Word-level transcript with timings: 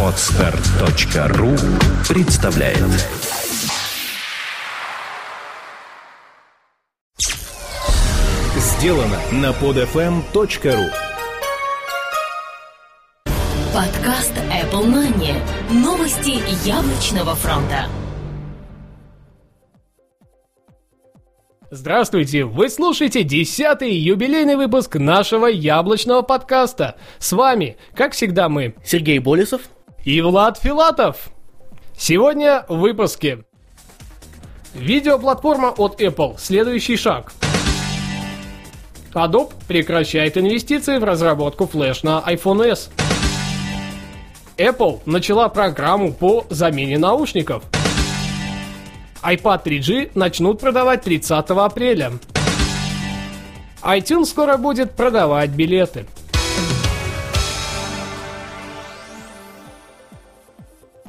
Отстар.ру 0.00 1.56
представляет 2.08 2.78
Сделано 8.56 9.18
на 9.32 9.50
podfm.ru 9.50 10.90
Подкаст 13.72 14.32
Apple 14.36 14.84
Money. 14.84 15.34
Новости 15.72 16.40
яблочного 16.64 17.34
фронта. 17.34 17.88
Здравствуйте! 21.76 22.44
Вы 22.44 22.68
слушаете 22.68 23.24
десятый 23.24 23.92
юбилейный 23.92 24.54
выпуск 24.54 24.94
нашего 24.94 25.46
яблочного 25.46 26.22
подкаста. 26.22 26.94
С 27.18 27.32
вами, 27.32 27.78
как 27.96 28.12
всегда, 28.12 28.48
мы, 28.48 28.76
Сергей 28.84 29.18
Болесов. 29.18 29.62
и 30.04 30.20
Влад 30.20 30.56
Филатов. 30.56 31.30
Сегодня 31.98 32.64
в 32.68 32.76
выпуске. 32.76 33.40
Видеоплатформа 34.72 35.70
от 35.70 36.00
Apple. 36.00 36.36
Следующий 36.38 36.96
шаг. 36.96 37.32
Adobe 39.12 39.52
прекращает 39.66 40.38
инвестиции 40.38 40.98
в 40.98 41.02
разработку 41.02 41.66
флеш 41.66 42.04
на 42.04 42.22
iPhone 42.24 42.68
S. 42.68 42.88
Apple 44.58 45.00
начала 45.06 45.48
программу 45.48 46.12
по 46.12 46.46
замене 46.50 46.98
наушников. 46.98 47.64
iPad 49.24 49.64
3G 49.64 50.10
начнут 50.14 50.60
продавать 50.60 51.02
30 51.02 51.50
апреля. 51.50 52.12
iTunes 53.82 54.26
скоро 54.26 54.58
будет 54.58 54.92
продавать 54.92 55.50
билеты. 55.50 56.04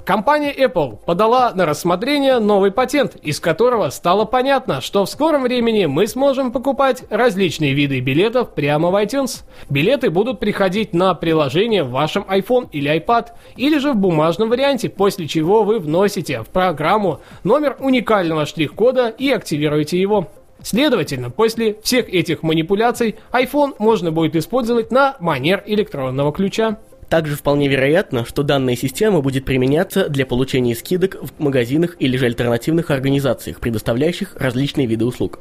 Компания 0.05 0.53
Apple 0.53 0.99
подала 1.03 1.51
на 1.55 1.65
рассмотрение 1.65 2.37
новый 2.37 2.69
патент, 2.69 3.15
из 3.23 3.39
которого 3.39 3.89
стало 3.89 4.25
понятно, 4.25 4.79
что 4.79 5.03
в 5.03 5.09
скором 5.09 5.41
времени 5.41 5.87
мы 5.87 6.05
сможем 6.05 6.51
покупать 6.51 7.05
различные 7.09 7.73
виды 7.73 7.99
билетов 8.01 8.53
прямо 8.53 8.91
в 8.91 9.03
iTunes. 9.03 9.41
Билеты 9.67 10.11
будут 10.11 10.39
приходить 10.39 10.93
на 10.93 11.15
приложение 11.15 11.83
в 11.83 11.89
вашем 11.89 12.21
iPhone 12.29 12.69
или 12.71 12.95
iPad, 12.95 13.29
или 13.55 13.79
же 13.79 13.93
в 13.93 13.95
бумажном 13.95 14.49
варианте, 14.49 14.89
после 14.89 15.27
чего 15.27 15.63
вы 15.63 15.79
вносите 15.79 16.43
в 16.43 16.49
программу 16.49 17.21
номер 17.43 17.75
уникального 17.79 18.45
штрих-кода 18.45 19.07
и 19.07 19.31
активируете 19.31 19.99
его. 19.99 20.27
Следовательно, 20.61 21.31
после 21.31 21.79
всех 21.81 22.09
этих 22.09 22.43
манипуляций 22.43 23.15
iPhone 23.31 23.73
можно 23.79 24.11
будет 24.11 24.35
использовать 24.35 24.91
на 24.91 25.15
манер 25.19 25.63
электронного 25.65 26.31
ключа. 26.31 26.77
Также 27.09 27.35
вполне 27.35 27.67
вероятно, 27.67 28.25
что 28.25 28.43
данная 28.43 28.75
система 28.75 29.21
будет 29.21 29.45
применяться 29.45 30.09
для 30.09 30.25
получения 30.25 30.75
скидок 30.75 31.17
в 31.21 31.39
магазинах 31.41 31.95
или 31.99 32.17
же 32.17 32.25
альтернативных 32.25 32.89
организациях, 32.89 33.59
предоставляющих 33.59 34.35
различные 34.35 34.87
виды 34.87 35.05
услуг. 35.05 35.39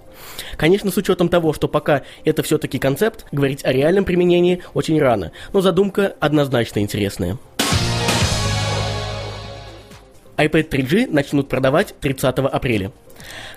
Конечно, 0.57 0.91
с 0.91 0.97
учетом 0.97 1.29
того, 1.29 1.53
что 1.53 1.67
пока 1.69 2.03
это 2.25 2.43
все-таки 2.43 2.79
концепт, 2.79 3.27
говорить 3.33 3.65
о 3.65 3.73
реальном 3.73 4.05
применении 4.05 4.63
очень 4.75 5.01
рано, 5.01 5.33
но 5.53 5.61
задумка 5.61 6.15
однозначно 6.21 6.81
интересная. 6.81 7.39
iPad 10.37 10.69
3G 10.69 11.11
начнут 11.11 11.49
продавать 11.49 11.95
30 12.01 12.39
апреля. 12.39 12.93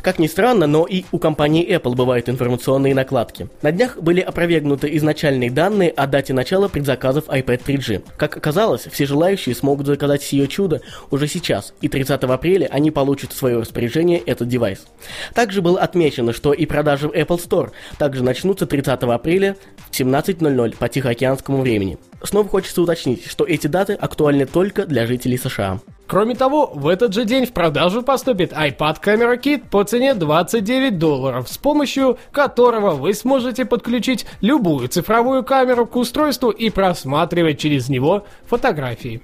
Как 0.01 0.19
ни 0.19 0.27
странно, 0.27 0.67
но 0.67 0.85
и 0.85 1.03
у 1.11 1.19
компании 1.19 1.67
Apple 1.67 1.95
бывают 1.95 2.29
информационные 2.29 2.95
накладки. 2.95 3.49
На 3.61 3.71
днях 3.71 3.97
были 3.97 4.21
опровергнуты 4.21 4.95
изначальные 4.97 5.51
данные 5.51 5.89
о 5.89 6.07
дате 6.07 6.33
начала 6.33 6.67
предзаказов 6.67 7.27
iPad 7.27 7.61
3G. 7.65 8.03
Как 8.17 8.37
оказалось, 8.37 8.87
все 8.91 9.05
желающие 9.05 9.55
смогут 9.55 9.87
заказать 9.87 10.23
сие 10.23 10.47
чудо 10.47 10.81
уже 11.11 11.27
сейчас, 11.27 11.73
и 11.81 11.87
30 11.87 12.23
апреля 12.23 12.67
они 12.71 12.91
получат 12.91 13.33
в 13.33 13.37
свое 13.37 13.59
распоряжение 13.59 14.19
этот 14.19 14.47
девайс. 14.47 14.85
Также 15.33 15.61
было 15.61 15.79
отмечено, 15.79 16.33
что 16.33 16.53
и 16.53 16.65
продажи 16.65 17.09
в 17.09 17.13
Apple 17.13 17.37
Store 17.37 17.71
также 17.97 18.23
начнутся 18.23 18.65
30 18.65 19.03
апреля 19.03 19.57
в 19.89 19.99
17.00 19.99 20.77
по 20.77 20.89
Тихоокеанскому 20.89 21.61
времени. 21.61 21.97
Снова 22.23 22.47
хочется 22.47 22.81
уточнить, 22.81 23.25
что 23.27 23.45
эти 23.45 23.67
даты 23.67 23.93
актуальны 23.93 24.45
только 24.45 24.85
для 24.85 25.05
жителей 25.05 25.37
США. 25.37 25.79
Кроме 26.07 26.35
того, 26.35 26.71
в 26.73 26.87
этот 26.87 27.13
же 27.13 27.25
день 27.25 27.45
в 27.45 27.51
продажу 27.51 28.01
поступит 28.01 28.53
iPad 28.53 29.03
Camera 29.03 29.37
Kit 29.39 29.67
по 29.69 29.83
цене 29.83 30.13
29 30.13 30.97
долларов, 30.97 31.49
с 31.49 31.57
помощью 31.57 32.17
которого 32.31 32.91
вы 32.91 33.13
сможете 33.13 33.65
подключить 33.65 34.25
любую 34.39 34.87
цифровую 34.87 35.43
камеру 35.43 35.85
к 35.85 35.97
устройству 35.97 36.49
и 36.49 36.69
просматривать 36.69 37.59
через 37.59 37.89
него 37.89 38.25
фотографии. 38.45 39.21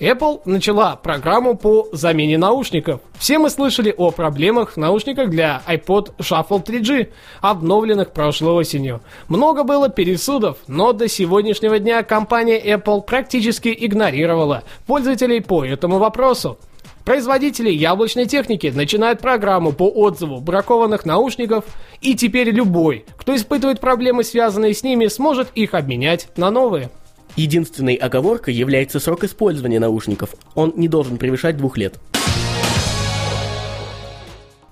Apple 0.00 0.40
начала 0.44 0.94
программу 0.96 1.56
по 1.56 1.88
замене 1.92 2.38
наушников. 2.38 3.00
Все 3.18 3.38
мы 3.38 3.50
слышали 3.50 3.92
о 3.96 4.12
проблемах 4.12 4.72
в 4.72 4.76
наушниках 4.76 5.28
для 5.28 5.60
iPod 5.66 6.12
Shuffle 6.18 6.64
3G, 6.64 7.08
обновленных 7.40 8.12
прошлой 8.12 8.52
осенью. 8.52 9.00
Много 9.28 9.64
было 9.64 9.88
пересудов, 9.88 10.58
но 10.68 10.92
до 10.92 11.08
сегодняшнего 11.08 11.80
дня 11.80 12.04
компания 12.04 12.60
Apple 12.60 13.02
практически 13.02 13.76
игнорировала 13.76 14.62
пользователей 14.86 15.40
по 15.40 15.64
этому 15.64 15.98
вопросу. 15.98 16.58
Производители 17.04 17.70
яблочной 17.70 18.26
техники 18.26 18.70
начинают 18.72 19.20
программу 19.20 19.72
по 19.72 19.88
отзыву 19.88 20.40
бракованных 20.40 21.06
наушников, 21.06 21.64
и 22.02 22.14
теперь 22.14 22.50
любой, 22.50 23.04
кто 23.16 23.34
испытывает 23.34 23.80
проблемы, 23.80 24.22
связанные 24.22 24.74
с 24.74 24.82
ними, 24.82 25.06
сможет 25.06 25.48
их 25.54 25.74
обменять 25.74 26.28
на 26.36 26.50
новые. 26.50 26.90
Единственной 27.36 27.94
оговоркой 27.94 28.54
является 28.54 29.00
срок 29.00 29.24
использования 29.24 29.78
наушников. 29.78 30.34
Он 30.54 30.72
не 30.76 30.88
должен 30.88 31.18
превышать 31.18 31.56
двух 31.56 31.76
лет. 31.76 31.98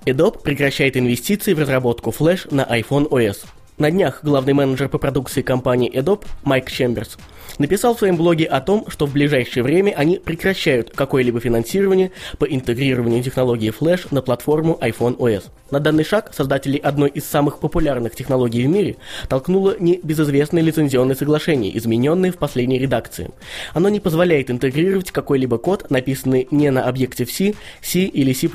Adobe 0.05 0.41
прекращает 0.41 0.97
инвестиции 0.97 1.53
в 1.53 1.59
разработку 1.59 2.12
флеш 2.12 2.47
на 2.50 2.62
iPhone 2.62 3.09
OS. 3.09 3.45
На 3.79 3.91
днях 3.91 4.21
главный 4.23 4.55
менеджер 4.55 4.89
по 4.89 4.97
продукции 4.97 5.43
компании 5.43 5.93
Adobe 5.95 6.25
Майк 6.45 6.71
Чемберс 6.71 7.19
написал 7.59 7.95
в 7.95 7.99
своем 7.99 8.17
блоге 8.17 8.47
о 8.47 8.63
том, 8.63 8.87
что 8.89 9.05
в 9.05 9.13
ближайшее 9.13 9.63
время 9.63 9.93
они 9.95 10.17
прекращают 10.19 10.93
какое-либо 10.95 11.41
финансирование 11.41 12.11
по 12.39 12.47
интегрированию 12.47 13.23
технологии 13.23 13.71
Flash 13.79 14.09
на 14.11 14.23
платформу 14.23 14.79
iPhone 14.81 15.19
OS. 15.19 15.51
На 15.71 15.79
данный 15.79 16.05
шаг 16.05 16.33
создателей 16.33 16.79
одной 16.79 17.11
из 17.11 17.27
самых 17.27 17.59
популярных 17.59 18.15
технологий 18.15 18.67
в 18.67 18.71
мире 18.71 18.97
толкнуло 19.29 19.77
небезызвестное 19.79 20.63
лицензионное 20.63 21.15
соглашение, 21.15 21.77
измененное 21.77 22.33
в 22.33 22.39
последней 22.39 22.79
редакции. 22.79 23.31
Оно 23.75 23.91
не 23.91 24.01
позволяет 24.01 24.51
интегрировать 24.51 25.11
какой-либо 25.11 25.59
код, 25.59 25.91
написанный 25.91 26.49
не 26.51 26.71
на 26.71 26.85
объекте 26.85 27.27
C, 27.27 27.53
C 27.83 28.01
или 28.01 28.33
C++, 28.33 28.49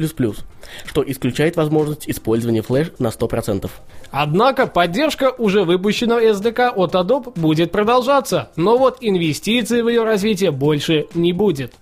что 0.86 1.04
исключает 1.06 1.56
возможность 1.56 2.10
использования 2.10 2.62
Flash 2.62 2.94
на 3.00 3.08
100%. 3.08 3.70
Однако 4.12 4.68
поддержка 4.68 5.32
уже 5.32 5.64
выпущенного 5.64 6.24
SDK 6.24 6.70
от 6.70 6.96
Adobe 6.96 7.38
будет 7.40 7.72
продолжаться, 7.72 8.52
но 8.56 8.78
вот 8.78 8.98
инвестиций 9.02 9.82
в 9.82 9.90
ее 9.90 10.04
развитие 10.04 10.52
больше 10.52 11.08
не 11.14 11.34
будет. 11.34 11.74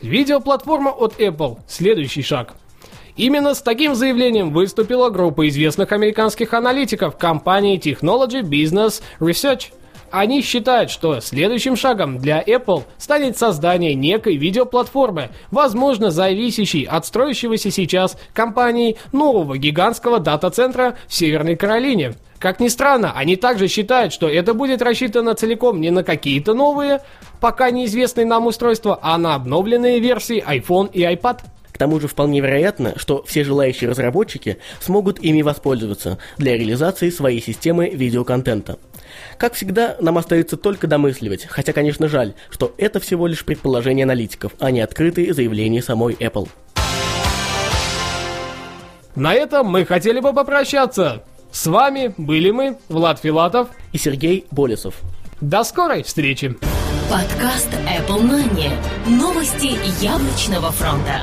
Видеоплатформа 0.00 0.90
от 0.90 1.20
Apple. 1.20 1.58
Следующий 1.68 2.22
шаг. 2.22 2.54
Именно 3.16 3.54
с 3.54 3.60
таким 3.60 3.94
заявлением 3.94 4.50
выступила 4.50 5.10
группа 5.10 5.46
известных 5.48 5.92
американских 5.92 6.54
аналитиков 6.54 7.18
компании 7.18 7.78
Technology 7.78 8.40
Business 8.40 9.02
Research. 9.18 9.72
Они 10.10 10.42
считают, 10.42 10.90
что 10.90 11.20
следующим 11.20 11.76
шагом 11.76 12.18
для 12.18 12.42
Apple 12.42 12.82
станет 12.98 13.38
создание 13.38 13.94
некой 13.94 14.36
видеоплатформы, 14.36 15.30
возможно, 15.52 16.10
зависящей 16.10 16.84
от 16.84 17.06
строящегося 17.06 17.70
сейчас 17.70 18.18
компании 18.32 18.96
нового 19.12 19.56
гигантского 19.56 20.18
дата-центра 20.18 20.96
в 21.06 21.14
Северной 21.14 21.54
Каролине. 21.54 22.14
Как 22.40 22.58
ни 22.58 22.68
странно, 22.68 23.12
они 23.14 23.36
также 23.36 23.68
считают, 23.68 24.12
что 24.12 24.28
это 24.28 24.54
будет 24.54 24.82
рассчитано 24.82 25.34
целиком 25.34 25.80
не 25.80 25.90
на 25.90 26.02
какие-то 26.02 26.54
новые, 26.54 27.02
пока 27.38 27.70
неизвестные 27.70 28.26
нам 28.26 28.46
устройства, 28.46 28.98
а 29.02 29.16
на 29.18 29.34
обновленные 29.34 30.00
версии 30.00 30.42
iPhone 30.44 30.90
и 30.90 31.02
iPad. 31.02 31.40
К 31.80 31.88
тому 31.88 31.98
же 31.98 32.08
вполне 32.08 32.40
вероятно, 32.40 32.92
что 32.98 33.24
все 33.26 33.42
желающие 33.42 33.88
разработчики 33.88 34.58
смогут 34.82 35.18
ими 35.18 35.40
воспользоваться 35.40 36.18
для 36.36 36.54
реализации 36.58 37.08
своей 37.08 37.40
системы 37.40 37.88
видеоконтента. 37.88 38.78
Как 39.38 39.54
всегда, 39.54 39.96
нам 39.98 40.18
остается 40.18 40.58
только 40.58 40.86
домысливать, 40.86 41.46
хотя, 41.46 41.72
конечно, 41.72 42.06
жаль, 42.06 42.34
что 42.50 42.74
это 42.76 43.00
всего 43.00 43.26
лишь 43.26 43.46
предположение 43.46 44.04
аналитиков, 44.04 44.52
а 44.58 44.70
не 44.70 44.82
открытые 44.82 45.32
заявления 45.32 45.80
самой 45.80 46.12
Apple. 46.20 46.50
На 49.14 49.32
этом 49.32 49.66
мы 49.66 49.86
хотели 49.86 50.20
бы 50.20 50.34
попрощаться. 50.34 51.24
С 51.50 51.66
вами 51.66 52.12
были 52.18 52.50
мы, 52.50 52.76
Влад 52.90 53.20
Филатов. 53.20 53.68
И 53.92 53.96
Сергей 53.96 54.44
Болесов. 54.50 55.00
До 55.40 55.64
скорой 55.64 56.02
встречи. 56.02 56.58
Подкаст 57.10 57.70
Apple 57.88 58.20
Money. 58.20 58.70
Новости 59.06 59.78
яблочного 60.04 60.70
фронта. 60.72 61.22